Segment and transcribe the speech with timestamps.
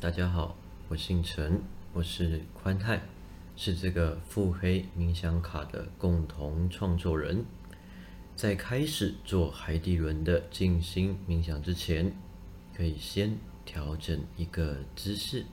[0.00, 0.56] 大家好，
[0.86, 1.60] 我姓陈，
[1.92, 3.02] 我是宽泰，
[3.56, 7.44] 是这个腹黑冥想卡的共同创作人。
[8.36, 12.12] 在开始做海底轮的静心冥想之前，
[12.76, 15.44] 可以先调整一个姿势，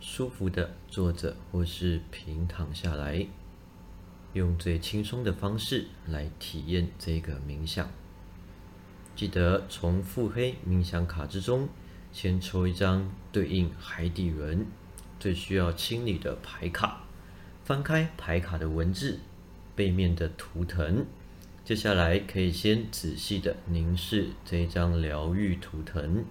[0.00, 3.24] 舒服的坐着或是平躺下来，
[4.32, 7.88] 用最轻松的方式来体验这个冥想。
[9.14, 11.68] 记得从腹黑冥想卡之中。
[12.12, 14.66] 先抽一张对应海底轮
[15.18, 17.04] 最需要清理的牌卡，
[17.64, 19.20] 翻开牌卡的文字
[19.76, 21.06] 背面的图腾，
[21.64, 26.24] 接下来可以先仔细的凝视这一张疗愈图腾。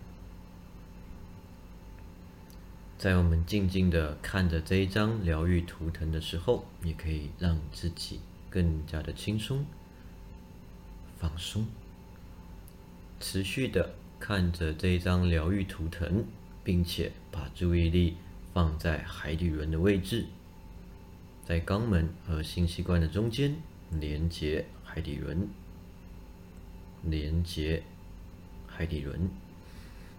[2.97, 8.19] 在我们静静的看着这一张疗愈图腾的时候，也可以让自己
[8.49, 9.66] 更加的轻松、
[11.17, 11.66] 放松，
[13.21, 13.95] 持续的。
[14.29, 16.23] 看着这张疗愈图腾，
[16.63, 18.15] 并且把注意力
[18.53, 20.23] 放在海底轮的位置，
[21.44, 23.55] 在肛门和性器官的中间
[23.89, 25.47] 连接海底轮，
[27.02, 27.81] 连接
[28.67, 29.27] 海底轮。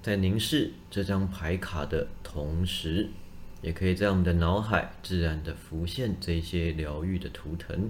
[0.02, 3.08] 在凝视这张牌卡的同时，
[3.62, 7.88] 也可以在我们的脑海自然的浮现这些疗愈的图腾。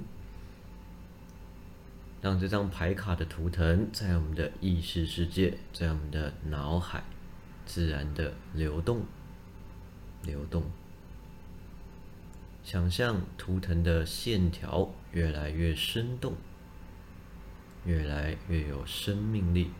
[2.20, 7.02] 让这张牌卡的图腾在我们的意识世界，在我们的脑海
[7.64, 9.02] 自然的流动、
[10.22, 10.62] 流动。
[12.62, 16.34] 想象图腾的线条越来越生动，
[17.86, 19.70] 越来越有生命力。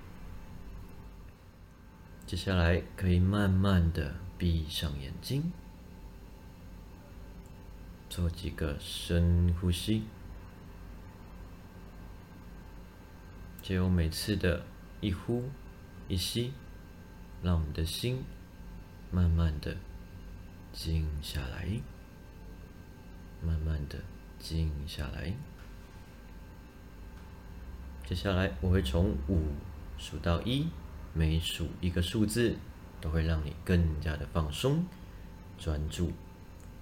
[2.27, 5.52] 接下来可以慢慢的闭上眼睛，
[8.08, 10.05] 做几个深呼吸。
[13.70, 14.64] 借由每次的
[15.00, 15.44] 一呼
[16.08, 16.52] 一吸，
[17.40, 18.24] 让我们的心
[19.12, 19.77] 慢慢的
[20.72, 21.68] 静下来，
[23.40, 24.00] 慢慢的
[24.40, 25.33] 静下来。
[28.05, 29.40] 接下来我会从五
[29.96, 30.66] 数到一，
[31.14, 32.56] 每数一个数字
[33.00, 34.84] 都会让你更加的放松、
[35.61, 36.11] 专注。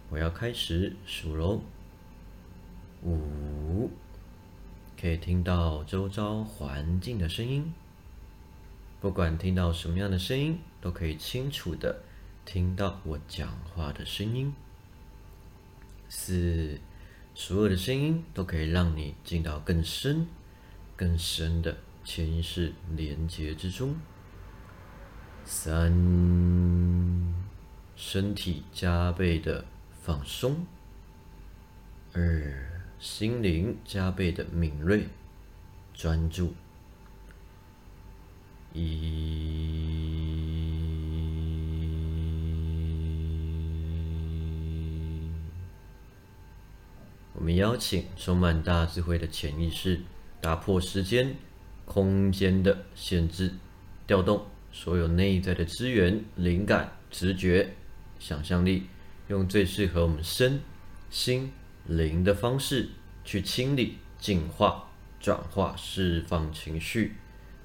[0.09, 1.61] 我要开始数喽，
[3.03, 3.91] 五。
[5.01, 7.73] 可以听到周遭环境的声音，
[9.01, 12.03] 不管听到什么样的声音，都可以清楚的
[12.45, 14.53] 听到我讲话的声音。
[16.09, 16.81] 四，
[17.33, 20.27] 所有的声音都可以让你进到更深、
[20.97, 23.95] 更深的潜意识连接之中。
[25.45, 25.93] 三，
[27.95, 29.65] 身体加倍的
[30.03, 30.67] 放松。
[32.13, 32.78] 二。
[32.99, 35.07] 心灵加倍的敏锐、
[35.95, 36.53] 专注。
[38.73, 39.03] 一，
[47.35, 50.01] 我们邀请充满大智慧的潜意识，
[50.41, 51.37] 打破时间、
[51.85, 53.55] 空间的限制，
[54.07, 57.75] 调动所有内在的资源、灵感、直觉、
[58.19, 58.89] 想象力，
[59.29, 60.61] 用最适合我们身
[61.11, 61.53] 心。
[61.89, 62.91] 零的方式
[63.25, 67.15] 去清理、净化、转化、释放情绪，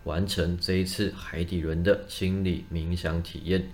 [0.05, 3.69] 完成这一次海底轮的清理冥想体验，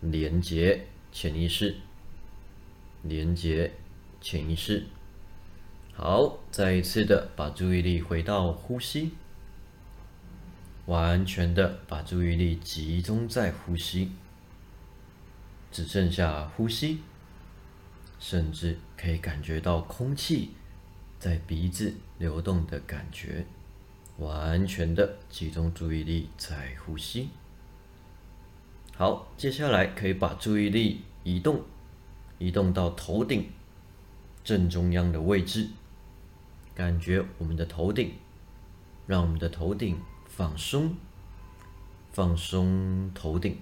[0.00, 1.76] 连接潜意识，
[3.02, 3.72] 连接
[4.20, 4.84] 潜意识。
[5.94, 9.12] 好，再一次的把注意力回到呼吸，
[10.86, 14.10] 完全的把注意力集中在呼吸，
[15.70, 17.02] 只剩下呼吸。
[18.22, 20.52] 甚至可以感觉到空气
[21.18, 23.44] 在鼻子流动的感觉，
[24.16, 27.30] 完全的集中注意力在呼吸。
[28.94, 31.62] 好，接下来可以把注意力移动，
[32.38, 33.50] 移动到头顶
[34.44, 35.70] 正中央的位置，
[36.76, 38.12] 感觉我们的头顶，
[39.08, 40.94] 让我们的头顶放松，
[42.12, 43.58] 放松头顶，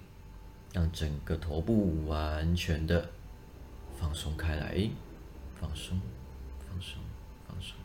[0.75, 3.11] 让整个头部完全的。
[4.01, 4.91] 放松开来，
[5.61, 6.01] 放松，
[6.67, 6.99] 放松，
[7.47, 7.77] 放松，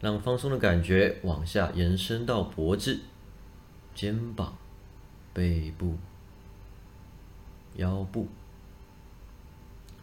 [0.00, 3.00] 让放松的感觉往下延伸到脖子、
[3.94, 4.58] 肩膀、
[5.32, 5.96] 背部、
[7.76, 8.28] 腰部，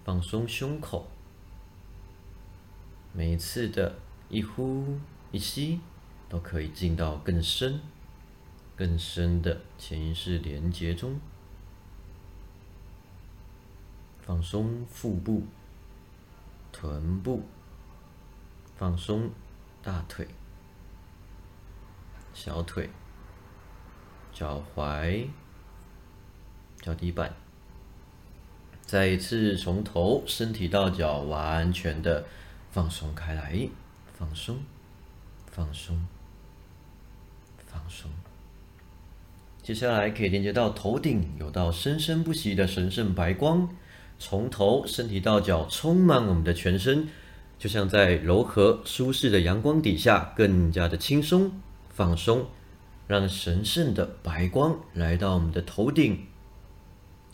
[0.04, 1.08] 放松胸口。
[3.14, 3.96] 每一次的
[4.28, 4.98] 一呼
[5.32, 5.80] 一吸，
[6.28, 7.80] 都可以进到更深、
[8.76, 11.20] 更深的潜意识连接中。
[14.26, 15.44] 放松腹部、
[16.72, 17.44] 臀部，
[18.78, 19.30] 放松
[19.82, 20.28] 大腿、
[22.34, 22.90] 小腿、
[24.34, 25.28] 脚踝、
[26.82, 27.34] 脚底板、
[28.82, 32.26] 再一次从头身体到脚完全的
[32.72, 33.68] 放松开来，
[34.18, 34.64] 放松，
[35.52, 36.08] 放松，
[37.68, 38.10] 放松。
[39.62, 43.70] 接下来可以连接到头顶，有道生生不息的神圣白光，
[44.26, 47.10] 从头身体到脚充满我们的全身，
[47.60, 51.60] 就像在柔和舒适的阳光底下，更加的轻松
[51.90, 52.46] 放松。
[53.06, 56.26] 让神圣的白光来到我们的头顶、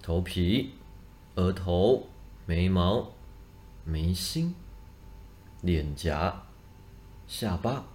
[0.01, 0.71] 头皮、
[1.35, 2.07] 额头、
[2.47, 3.11] 眉毛、
[3.85, 4.55] 眉心、
[5.61, 6.41] 脸颊、
[7.27, 7.85] 下巴，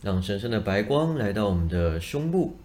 [0.00, 2.56] 让神圣的白光来到我们的胸部、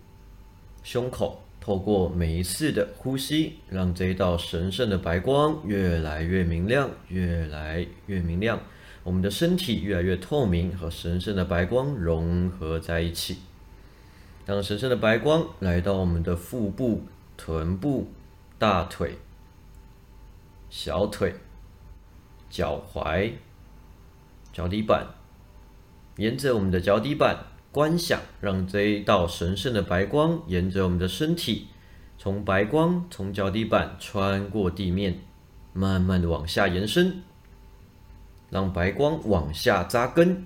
[0.83, 1.41] 胸口。
[1.59, 8.59] 透过每一次的呼吸，让这一道神圣的白光越来越明亮，越来越明亮。
[9.03, 13.37] 我们的身体越来越透明，和神圣的白光融合在一起。
[14.45, 17.03] 当神圣的白光来到我们的腹部、
[17.35, 18.07] 臀部、
[18.57, 19.17] 大腿、
[20.69, 21.35] 小腿、
[22.49, 23.33] 脚踝、
[24.53, 25.05] 脚底板，
[26.15, 31.67] 沿着我们的脚底板观想，让这一道神圣的白光沿着我们的身体，
[32.17, 35.19] 从白光从脚底板穿过地面，
[35.73, 37.21] 慢慢的往下延伸。
[38.49, 40.45] 让白光往下扎根，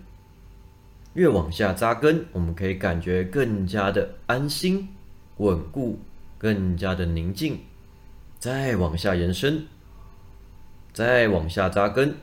[1.14, 4.90] 越往下扎根，我们可以感觉更加的安心、
[5.38, 6.00] 稳固，
[6.40, 7.60] 更加的宁静。
[8.40, 9.68] 再往下延伸，
[10.92, 12.16] 再往下扎根，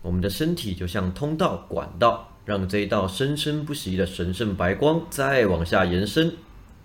[0.00, 6.34] 我们的身体就像通道、管道，让这一道生生不息的神圣白光再往下延伸、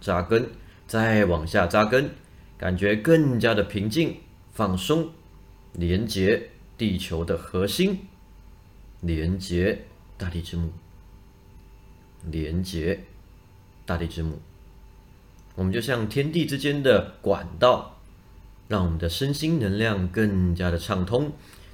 [0.01, 0.49] 扎根，
[0.87, 2.09] 再往下扎根，
[2.57, 4.17] 感觉更加的平静、
[4.51, 5.09] 放松，
[5.73, 7.99] 连接地球的核心。
[9.01, 9.85] 连接
[10.15, 10.69] 大地之母，
[12.29, 12.99] 连接
[13.83, 14.39] 大地之母，
[15.55, 17.97] 我们就像天地之间的管道，
[18.67, 21.31] 让我们的身心能量更加的畅通，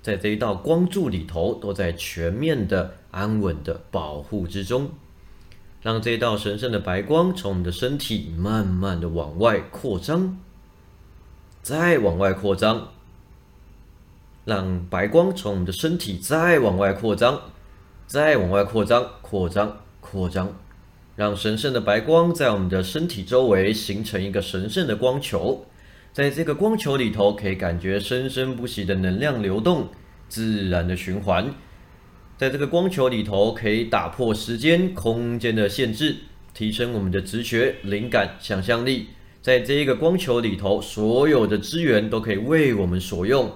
[0.07, 4.89] 在这一道光柱里头，都在全面的安稳的保护之中，
[5.81, 10.39] 让这一道神圣的白光从我们的身体慢慢的往外扩张，
[11.61, 12.87] 再往外扩张。
[14.45, 17.41] 让白光从我们的身体再往外扩张，
[18.05, 20.55] 再往外扩张，扩张，扩张，
[21.17, 25.65] 让神圣的白光在我们的身体周围形成一个神圣的光球，
[26.17, 29.87] 在这个光球里头，可以感觉生生不息的能量流动，
[30.27, 31.53] 自然的循环。
[32.39, 36.15] 在这个光球里头，可以打破时间、空间的限制，
[36.55, 39.09] 提升我们的直觉、灵感、想象力。
[39.43, 43.43] 在这一个光球里头，所有的资源都可以为我们所用。
[43.45, 43.51] 我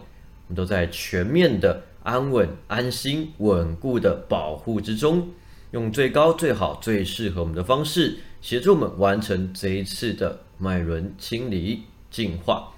[0.50, 5.28] 们都在全面的安稳、安心、稳固的保护之中，
[5.72, 12.72] 用最高、最好、最适合我们的方式，协助我们完成这一次的脉轮清理净化。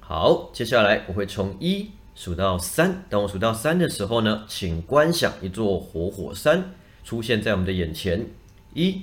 [0.00, 6.74] 好，接下来我会从一数到三，当我数到三的时候呢，请观想一座活火山
[7.04, 8.26] 出现在我们的眼前。
[8.74, 9.02] 一、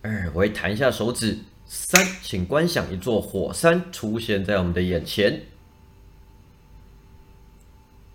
[0.00, 1.38] 二，我会弹一下手指。
[1.66, 5.42] 三，请观想一座火山出现在我们的眼前。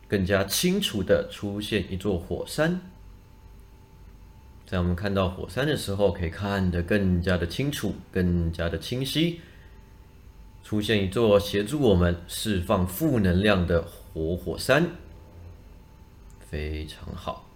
[0.07, 2.81] 更加清楚的出现一座火山，
[4.66, 9.40] 在我们看到火山的时候，可以看得更加的清楚，更加的清晰。
[10.69, 14.92] 出现一座协助我们释放负能量的活火山，
[16.47, 17.49] 非常好。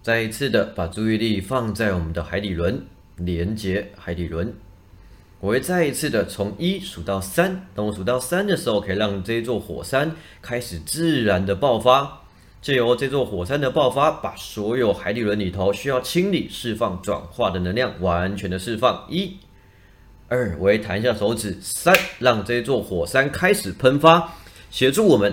[0.00, 2.80] 再一次的把注意力放在我们的海底轮，
[3.16, 4.54] 连接海底轮。
[5.38, 12.22] 我会再一次的从一数到三，当我数到三的时候，可以让这座火山开始自然的爆发。
[12.62, 19.06] 借由这座火山的爆发，把所有海底轮里头需要清理、释放、转化的能量完全的释放。
[19.10, 19.36] 一、
[20.28, 21.56] 二，我会弹一下手指。
[21.60, 24.32] 三，让这座火山开始喷发，
[24.70, 25.32] 协助我们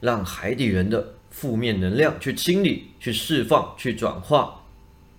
[0.00, 4.62] 让海底人的负面能量去清理、去释放、去转化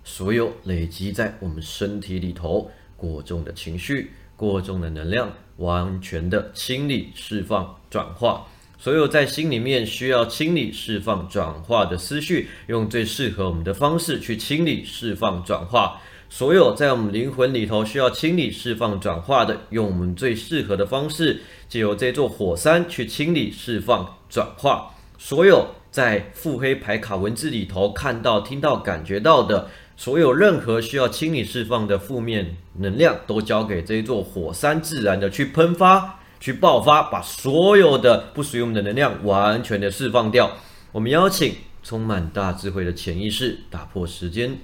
[0.02, 2.70] 所有累积在我们身体里头。
[2.96, 8.46] 过重的情绪、过重的能量，完全的清理、释放、转化。
[8.78, 16.00] 所有在心里面需要清理、释放、转化的思绪，用最适合我们的方式去清理、释放、转化。
[16.28, 24.90] 所有在我们灵魂里头需要清理、释放、转化的，用我们最适合的方式，借由这座火山去清理、释放、转化。
[25.16, 29.68] 所有在腹黑牌卡文字里头看到、听到、感觉到的。
[29.96, 40.50] 所有任何需要清理释放的负面能量，都交给这座火山，自然的去喷发、去爆发，把所有的不属于我们的能量完全的释放掉。
[40.90, 41.54] 我们邀请
[41.84, 44.58] 充满大智慧的潜意识，打破时间、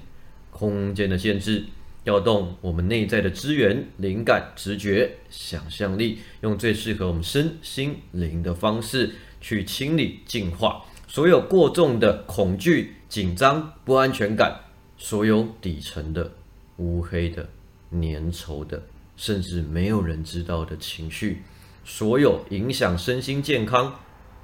[0.51, 1.63] 空间的限制，
[2.03, 14.59] 调动我们内在的资源、灵感、直觉、想象力，用最适合我们身心灵的方式去清理、净化所有过重的恐惧、紧张、不安全感，
[14.97, 16.31] 所有底层的、
[16.77, 17.49] 乌黑的、
[17.91, 18.81] 粘稠的，
[19.17, 21.41] 甚至没有人知道的情绪，
[21.83, 23.93] 所有影响身心健康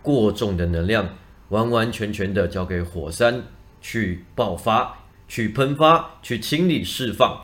[0.02, 1.08] 过重的能量，
[1.50, 3.42] 完完全全的交给火山
[3.82, 7.42] 去爆发、去喷发、去清理、释放。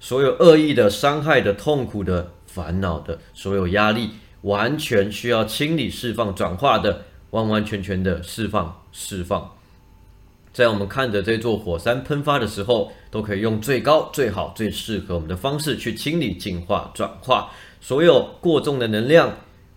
[0.00, 4.10] 所有恶意的、伤害的、痛苦的、烦恼的，所有压力，
[4.42, 9.50] 完全需要清理、释放、转化的，完完全全的释放、释放。
[10.52, 17.50] 在我们看着这座火山喷发的时候，都可以用最高、最好、最适合我们的方式去清理、净化、转化
[17.80, 19.34] 所有过重的能量、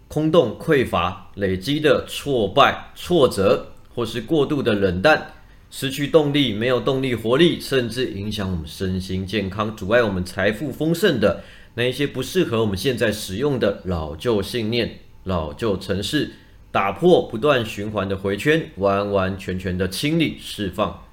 [0.10, 5.26] 空洞、匮乏、累积的挫败、挫折，或是过度的冷淡。
[5.70, 11.44] 失去动力，没有动力、活力，甚至影响我们身心健康，阻碍我们财富丰盛的
[11.76, 16.32] 那一些不适合我们现在使用的老旧信念、老旧程式，
[16.72, 21.04] 打破不断循环的回圈，完完全全的清理、释放、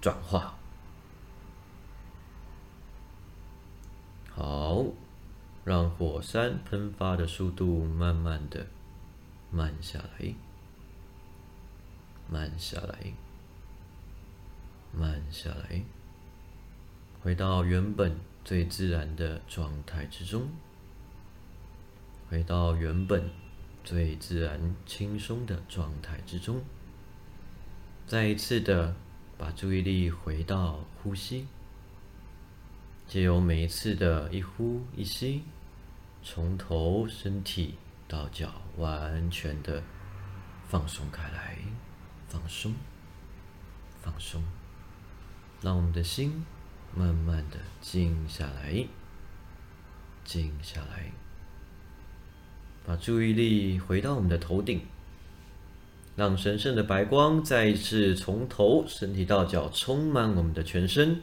[0.00, 0.56] 转化。
[4.30, 4.84] 好，
[5.64, 8.66] 让火山喷发的速度慢慢的
[9.50, 10.34] 慢下来，
[12.30, 13.25] 慢下来。
[14.98, 15.82] 慢下来，
[17.20, 20.48] 回到原本最自然的状态之中，
[22.30, 23.28] 回到原本
[23.84, 26.62] 最自然轻松的状态之中。
[28.06, 28.96] 再一次的
[29.36, 31.46] 把注意力回到呼吸，
[33.06, 35.42] 借由每一次的一呼一吸，
[36.22, 37.74] 从头身体
[38.08, 39.82] 到脚完全的
[40.66, 41.58] 放松开来，
[42.28, 42.72] 放松，
[44.00, 44.42] 放松。
[45.66, 46.44] 让我们的心
[46.94, 48.86] 慢慢的静下来，
[50.24, 51.10] 静下来，
[52.86, 54.82] 把注意力回到我们的头顶，
[56.14, 61.20] 让神圣的白光再一次从头身体到脚充满我们的全身。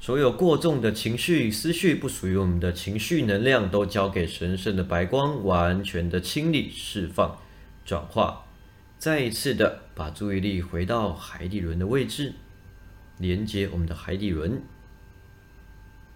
[0.00, 7.38] 所有过重的情绪、思绪，不属于我们的情绪能量，都交给神圣的白光，完全的清理、释放、
[7.84, 8.46] 转化。
[8.98, 12.34] 再一次的把注意力回到海底轮的位置。
[13.20, 14.62] 连接我们的海底轮，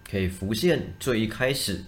[0.08, 1.84] 可以浮现最一开始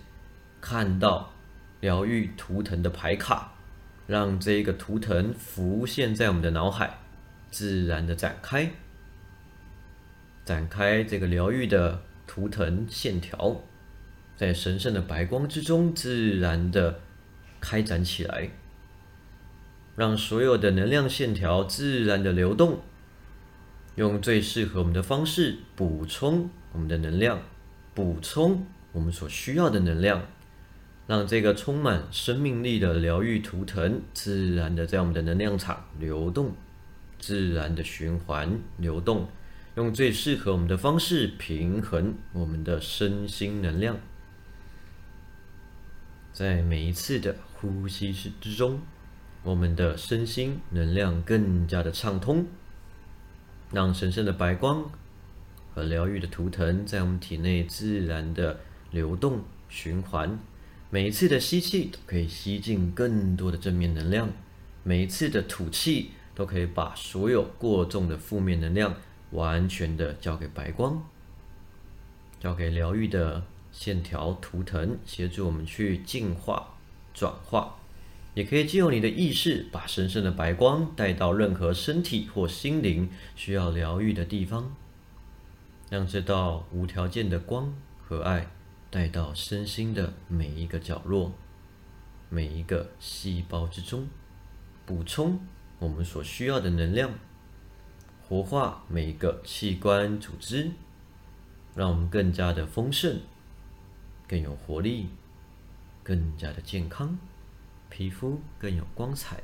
[0.61, 1.33] 看到
[1.81, 3.55] 疗愈图腾的牌卡，
[4.07, 6.99] 让这个图腾浮现在我们的脑海，
[7.51, 8.71] 自然的展开，
[10.45, 13.63] 展开这个疗愈的图腾线条，
[14.37, 17.01] 在神圣的白光之中自然的
[17.59, 18.51] 开展起来，
[19.97, 22.81] 让所有的能量线条自然的流动。
[23.97, 27.41] 用最适合我们的方式补充我们的能量，
[27.95, 30.23] 补充我们所需要的能量，
[31.07, 36.55] 让这个充满生命力的疗愈图腾自然的在我们的能量场流动，
[37.19, 39.29] 自然的循环流动，
[39.77, 43.99] 用最适合我们的方式平衡我们的身心能量，
[46.35, 48.79] 在每一次的呼吸之之中，
[49.43, 52.47] 我们的身心能量更加的畅通。
[53.73, 54.91] 让神圣的白光
[55.75, 60.39] 和疗愈的图腾在我们体内自然的流动循环，
[60.89, 64.31] 每一次的吸气都可以吸进更多的正面能量，
[64.83, 68.95] 每一次的吐气都可以把所有过重的负面能量
[69.33, 71.05] 完全的交给白光，
[72.39, 73.43] 交给疗愈的
[73.73, 76.75] 线条图腾，协助我们去净化
[77.13, 77.77] 转化。
[78.37, 84.77] 也可以借由你的意识，把神圣的白光带到任何身体或心灵需要疗愈的地方，
[85.89, 88.47] 让这道无条件的光和爱
[88.91, 91.33] 带到身心的每一个角落、
[92.29, 94.07] 每一个细胞之中，
[94.85, 95.41] 补充
[95.79, 97.11] 我们所需要的能量，
[98.29, 100.73] 活化每一个器官组织，
[101.75, 103.19] 让我们更加的丰盛、
[104.29, 105.09] 更有活力、
[106.03, 107.19] 更加的健康。
[107.97, 109.43] 皮肤更有光彩，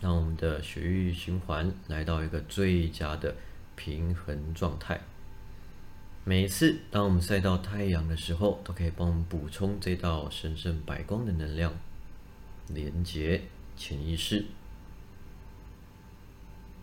[0.00, 3.34] 让我们的血液循环来到一个最佳的
[3.74, 5.00] 平衡状态。
[6.22, 11.72] 每一次当我们晒到太阳的时候，都可以帮我们补充这道神圣白光的能量，
[12.68, 13.42] 连接
[13.76, 14.46] 潜意识，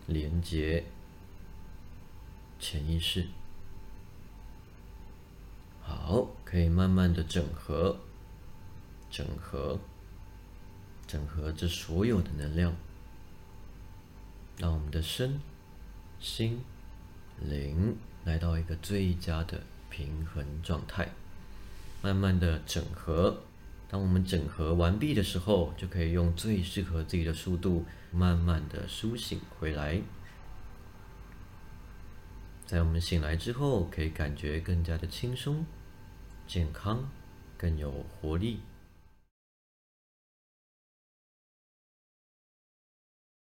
[0.06, 0.84] 连接
[2.58, 3.28] 潜意识。
[5.80, 7.98] 好，可以慢慢的整合。
[9.10, 9.78] 整合，
[11.06, 12.74] 整合这所有的能量，
[14.58, 15.40] 让我们的身
[16.20, 16.60] 心
[17.40, 21.08] 灵来到一个最佳的平衡状态，
[22.02, 23.42] 慢慢的整合。
[23.88, 30.02] 当我们整合完毕的时候，就可以用最适合自己的速度，慢慢的苏醒回来。
[32.66, 35.64] 在我们醒来之后，可以感觉更加的轻松、
[36.48, 37.08] 健康，
[37.56, 38.58] 更有活力。